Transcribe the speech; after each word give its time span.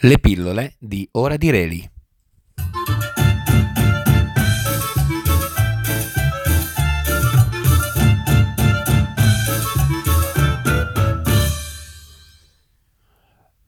Le 0.00 0.18
pillole 0.18 0.74
di 0.78 1.08
Ora 1.12 1.38
di 1.38 1.48
Reli. 1.48 1.90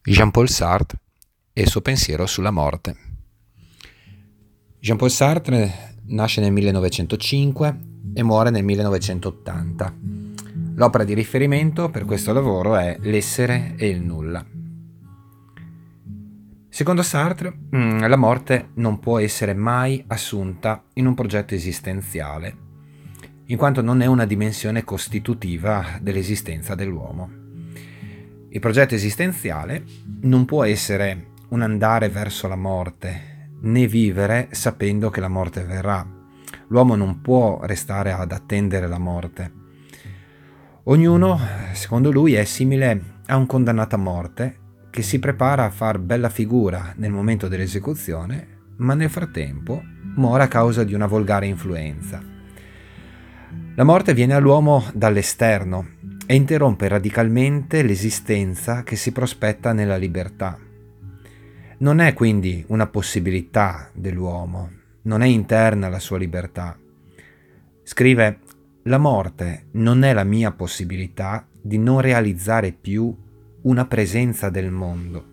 Jean-Paul 0.02 0.50
Sartre 0.50 0.98
e 1.54 1.62
il 1.62 1.68
suo 1.68 1.80
pensiero 1.80 2.26
sulla 2.26 2.50
morte. 2.50 2.96
Jean-Paul 4.80 5.10
Sartre 5.10 5.94
nasce 6.08 6.42
nel 6.42 6.52
1905 6.52 7.78
e 8.12 8.22
muore 8.22 8.50
nel 8.50 8.64
1980. 8.64 9.94
L'opera 10.74 11.04
di 11.04 11.14
riferimento 11.14 11.88
per 11.88 12.04
questo 12.04 12.34
lavoro 12.34 12.76
è 12.76 12.98
L'essere 13.00 13.76
e 13.78 13.88
il 13.88 14.02
nulla. 14.02 14.57
Secondo 16.78 17.02
Sartre, 17.02 17.52
mm, 17.74 18.04
la 18.04 18.14
morte 18.14 18.68
non 18.74 19.00
può 19.00 19.18
essere 19.18 19.52
mai 19.52 20.04
assunta 20.06 20.84
in 20.92 21.06
un 21.06 21.14
progetto 21.14 21.52
esistenziale, 21.52 22.56
in 23.46 23.56
quanto 23.56 23.82
non 23.82 24.00
è 24.00 24.06
una 24.06 24.24
dimensione 24.24 24.84
costitutiva 24.84 25.98
dell'esistenza 26.00 26.76
dell'uomo. 26.76 27.30
Il 28.50 28.60
progetto 28.60 28.94
esistenziale 28.94 29.82
non 30.20 30.44
può 30.44 30.62
essere 30.62 31.30
un 31.48 31.62
andare 31.62 32.10
verso 32.10 32.46
la 32.46 32.54
morte, 32.54 33.48
né 33.62 33.88
vivere 33.88 34.46
sapendo 34.52 35.10
che 35.10 35.18
la 35.18 35.26
morte 35.26 35.64
verrà. 35.64 36.06
L'uomo 36.68 36.94
non 36.94 37.20
può 37.20 37.58
restare 37.62 38.12
ad 38.12 38.30
attendere 38.30 38.86
la 38.86 38.98
morte. 38.98 39.52
Ognuno, 40.84 41.40
secondo 41.72 42.12
lui, 42.12 42.34
è 42.34 42.44
simile 42.44 43.16
a 43.26 43.36
un 43.36 43.46
condannato 43.46 43.96
a 43.96 43.98
morte 43.98 44.66
che 44.90 45.02
si 45.02 45.18
prepara 45.18 45.64
a 45.64 45.70
far 45.70 45.98
bella 45.98 46.28
figura 46.28 46.92
nel 46.96 47.10
momento 47.10 47.48
dell'esecuzione, 47.48 48.56
ma 48.76 48.94
nel 48.94 49.10
frattempo 49.10 49.82
muore 50.16 50.42
a 50.44 50.48
causa 50.48 50.84
di 50.84 50.94
una 50.94 51.06
volgare 51.06 51.46
influenza. 51.46 52.22
La 53.74 53.84
morte 53.84 54.14
viene 54.14 54.34
all'uomo 54.34 54.84
dall'esterno 54.92 55.96
e 56.26 56.34
interrompe 56.34 56.88
radicalmente 56.88 57.82
l'esistenza 57.82 58.82
che 58.82 58.96
si 58.96 59.12
prospetta 59.12 59.72
nella 59.72 59.96
libertà. 59.96 60.58
Non 61.78 62.00
è 62.00 62.12
quindi 62.12 62.64
una 62.68 62.88
possibilità 62.88 63.88
dell'uomo, 63.94 64.70
non 65.02 65.22
è 65.22 65.26
interna 65.26 65.88
la 65.88 66.00
sua 66.00 66.18
libertà. 66.18 66.76
Scrive, 67.84 68.40
la 68.82 68.98
morte 68.98 69.66
non 69.72 70.02
è 70.02 70.12
la 70.12 70.24
mia 70.24 70.50
possibilità 70.50 71.46
di 71.60 71.78
non 71.78 72.00
realizzare 72.00 72.72
più 72.72 73.14
una 73.62 73.86
presenza 73.86 74.50
del 74.50 74.70
mondo, 74.70 75.24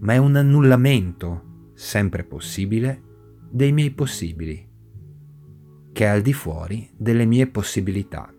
ma 0.00 0.12
è 0.12 0.16
un 0.18 0.36
annullamento 0.36 1.70
sempre 1.74 2.22
possibile 2.22 3.02
dei 3.50 3.72
miei 3.72 3.90
possibili, 3.90 4.68
che 5.92 6.04
è 6.04 6.08
al 6.08 6.20
di 6.20 6.34
fuori 6.34 6.90
delle 6.94 7.24
mie 7.24 7.46
possibilità. 7.46 8.30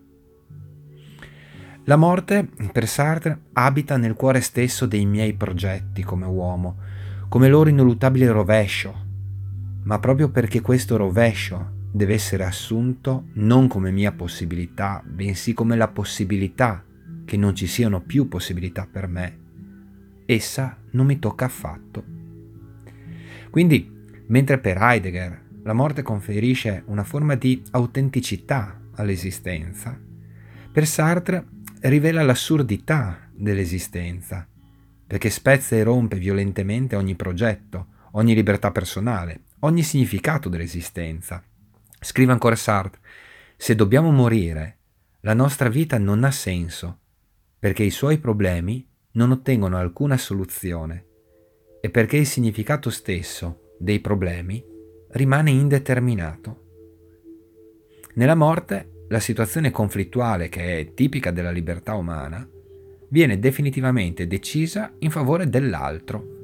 La 1.86 1.96
morte, 1.96 2.48
per 2.72 2.88
Sartre, 2.88 3.46
abita 3.54 3.98
nel 3.98 4.14
cuore 4.14 4.42
stesso 4.42 4.86
dei 4.86 5.08
miei 5.08 5.34
progetti 5.34 6.04
come 6.04 6.28
uomo, 6.28 6.78
come 7.30 7.50
loro 7.50 7.70
ineluttabile 7.70 8.30
rovescio, 8.30 9.08
ma 9.84 9.98
proprio 9.98 10.30
perché 10.30 10.62
questo 10.62 10.98
rovescio 10.98 11.78
deve 11.92 12.14
essere 12.14 12.44
assunto 12.44 13.26
non 13.34 13.68
come 13.68 13.90
mia 13.90 14.12
possibilità, 14.12 15.02
bensì 15.04 15.54
come 15.56 15.76
la 15.76 15.88
possibilità 15.88 16.84
che 17.30 17.38
non 17.38 17.54
ci 17.54 17.68
siano 17.68 18.02
più 18.02 18.28
possibilità 18.28 18.88
per 18.92 19.08
me, 19.08 19.38
essa 20.26 20.76
non 20.94 21.06
mi 21.06 21.20
tocca 21.20 21.46
affatto. 21.46 22.04
Quindi, 23.52 23.88
mentre 24.30 24.58
per 24.58 24.78
Heidegger 24.78 25.40
la 25.62 25.74
morte 25.74 26.02
conferisce 26.02 26.82
una 26.88 27.04
forma 27.04 27.36
di 27.36 27.62
autenticità 27.70 28.82
all'esistenza, 28.96 29.96
per 30.72 30.88
Sartre 30.88 31.46
rivela 31.82 32.24
l'assurdità 32.24 33.30
dell'esistenza, 33.32 34.48
perché 35.06 35.30
spezza 35.30 35.76
e 35.76 35.84
rompe 35.84 36.18
violentemente 36.18 36.96
ogni 36.96 37.14
progetto, 37.14 37.90
ogni 38.14 38.34
libertà 38.34 38.72
personale, 38.72 39.42
ogni 39.60 39.84
significato 39.84 40.50
dell'esistenza. 40.50 41.44
Scrive 42.00 42.32
ancora 42.32 42.56
Sartre, 42.56 43.02
se 43.56 43.76
dobbiamo 43.76 44.10
morire, 44.10 44.78
la 45.20 45.36
nostra 45.36 45.70
vita 45.70 46.00
non 46.00 46.24
ha 46.24 46.32
senso 46.32 47.02
perché 47.60 47.84
i 47.84 47.90
suoi 47.90 48.18
problemi 48.20 48.88
non 49.14 49.32
ottengono 49.32 49.78
alcuna 49.78 50.18
soluzione 50.18 51.06
e 51.82 51.90
perché 51.90 52.18
il 52.18 52.26
significato 52.26 52.90
stesso 52.90 53.76
dei 53.78 54.00
problemi 54.00 54.64
rimane 55.12 55.52
indeterminato. 55.52 56.68
Nella 58.16 58.36
morte, 58.36 59.06
la 59.10 59.20
situazione 59.20 59.72
conflittuale 59.72 60.50
che 60.50 60.80
è 60.80 60.94
tipica 60.94 61.32
della 61.32 61.52
libertà 61.52 61.96
umana 61.96 62.48
viene 63.10 63.40
definitivamente 63.40 64.28
decisa 64.28 64.94
in 65.00 65.10
favore 65.10 65.50
dell'altro. 65.50 66.38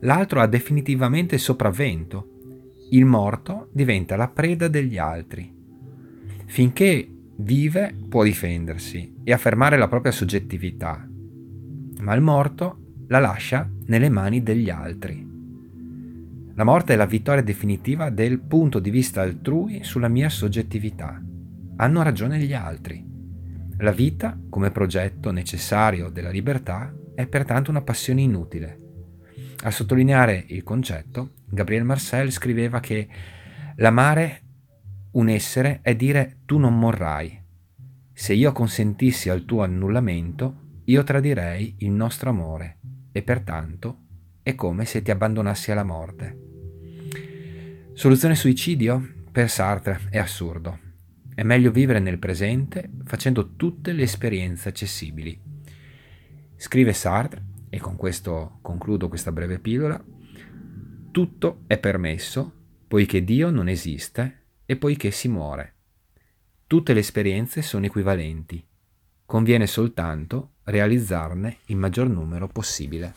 L'altro 0.00 0.40
ha 0.40 0.46
definitivamente 0.46 1.36
sopravvento. 1.36 2.28
Il 2.90 3.04
morto 3.04 3.68
diventa 3.72 4.16
la 4.16 4.28
preda 4.28 4.68
degli 4.68 4.96
altri. 4.96 5.54
Finché 6.46 7.08
vive 7.42 7.94
può 8.08 8.22
difendersi 8.22 9.16
e 9.24 9.32
affermare 9.32 9.76
la 9.76 9.88
propria 9.88 10.12
soggettività, 10.12 11.06
ma 12.00 12.14
il 12.14 12.20
morto 12.20 13.04
la 13.08 13.18
lascia 13.18 13.68
nelle 13.86 14.08
mani 14.08 14.42
degli 14.42 14.70
altri. 14.70 15.28
La 16.54 16.64
morte 16.64 16.92
è 16.92 16.96
la 16.96 17.06
vittoria 17.06 17.42
definitiva 17.42 18.10
del 18.10 18.40
punto 18.40 18.78
di 18.78 18.90
vista 18.90 19.22
altrui 19.22 19.82
sulla 19.82 20.08
mia 20.08 20.28
soggettività. 20.28 21.20
Hanno 21.76 22.02
ragione 22.02 22.38
gli 22.38 22.52
altri. 22.52 23.02
La 23.78 23.92
vita, 23.92 24.38
come 24.50 24.70
progetto 24.70 25.30
necessario 25.30 26.10
della 26.10 26.28
libertà, 26.28 26.94
è 27.14 27.26
pertanto 27.26 27.70
una 27.70 27.80
passione 27.80 28.20
inutile. 28.20 28.78
A 29.62 29.70
sottolineare 29.70 30.44
il 30.48 30.62
concetto, 30.62 31.30
Gabriel 31.48 31.84
Marcel 31.84 32.30
scriveva 32.30 32.80
che 32.80 33.08
l'amare 33.76 34.42
un 35.12 35.28
essere 35.28 35.80
è 35.82 35.96
dire 35.96 36.38
tu 36.44 36.58
non 36.58 36.78
morrai. 36.78 37.38
Se 38.12 38.32
io 38.32 38.52
consentissi 38.52 39.28
al 39.28 39.44
tuo 39.44 39.62
annullamento, 39.62 40.82
io 40.84 41.02
tradirei 41.02 41.76
il 41.78 41.90
nostro 41.90 42.30
amore 42.30 42.78
e 43.12 43.22
pertanto 43.22 43.98
è 44.42 44.54
come 44.54 44.84
se 44.84 45.02
ti 45.02 45.10
abbandonassi 45.10 45.70
alla 45.72 45.84
morte. 45.84 46.38
Soluzione 47.92 48.34
suicidio? 48.34 49.14
Per 49.32 49.48
Sartre 49.48 50.00
è 50.10 50.18
assurdo. 50.18 50.78
È 51.34 51.42
meglio 51.42 51.70
vivere 51.70 51.98
nel 51.98 52.18
presente 52.18 52.90
facendo 53.04 53.56
tutte 53.56 53.92
le 53.92 54.02
esperienze 54.02 54.68
accessibili. 54.68 55.38
Scrive 56.56 56.92
Sartre, 56.92 57.44
e 57.68 57.78
con 57.78 57.96
questo 57.96 58.58
concludo 58.60 59.08
questa 59.08 59.32
breve 59.32 59.58
pillola, 59.58 60.02
tutto 61.10 61.62
è 61.66 61.78
permesso 61.78 62.52
poiché 62.86 63.22
Dio 63.24 63.50
non 63.50 63.68
esiste 63.68 64.39
e 64.70 64.76
poiché 64.76 65.10
si 65.10 65.26
muore. 65.26 65.74
Tutte 66.68 66.92
le 66.92 67.00
esperienze 67.00 67.60
sono 67.60 67.86
equivalenti. 67.86 68.64
Conviene 69.26 69.66
soltanto 69.66 70.58
realizzarne 70.62 71.56
il 71.66 71.76
maggior 71.76 72.08
numero 72.08 72.46
possibile. 72.46 73.12